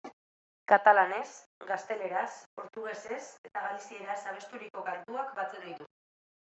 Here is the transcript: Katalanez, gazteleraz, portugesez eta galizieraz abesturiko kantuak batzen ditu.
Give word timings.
Katalanez, 0.71 1.27
gazteleraz, 1.73 2.25
portugesez 2.61 3.21
eta 3.49 3.67
galizieraz 3.69 4.19
abesturiko 4.35 4.89
kantuak 4.93 5.35
batzen 5.43 5.69
ditu. 5.73 5.95